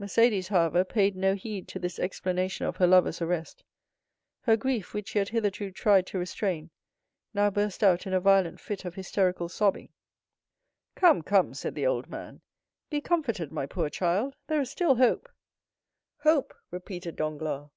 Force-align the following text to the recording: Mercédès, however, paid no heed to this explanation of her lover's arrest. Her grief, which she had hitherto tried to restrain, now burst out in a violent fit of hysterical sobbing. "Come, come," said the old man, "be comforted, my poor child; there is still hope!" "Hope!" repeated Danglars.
Mercédès, 0.00 0.46
however, 0.46 0.84
paid 0.84 1.16
no 1.16 1.34
heed 1.34 1.66
to 1.66 1.80
this 1.80 1.98
explanation 1.98 2.68
of 2.68 2.76
her 2.76 2.86
lover's 2.86 3.20
arrest. 3.20 3.64
Her 4.42 4.56
grief, 4.56 4.94
which 4.94 5.08
she 5.08 5.18
had 5.18 5.30
hitherto 5.30 5.72
tried 5.72 6.06
to 6.06 6.20
restrain, 6.20 6.70
now 7.34 7.50
burst 7.50 7.82
out 7.82 8.06
in 8.06 8.12
a 8.12 8.20
violent 8.20 8.60
fit 8.60 8.84
of 8.84 8.94
hysterical 8.94 9.48
sobbing. 9.48 9.88
"Come, 10.94 11.20
come," 11.20 11.52
said 11.52 11.74
the 11.74 11.84
old 11.88 12.08
man, 12.08 12.42
"be 12.90 13.00
comforted, 13.00 13.50
my 13.50 13.66
poor 13.66 13.90
child; 13.90 14.36
there 14.46 14.60
is 14.60 14.70
still 14.70 14.94
hope!" 14.94 15.28
"Hope!" 16.20 16.54
repeated 16.70 17.16
Danglars. 17.16 17.70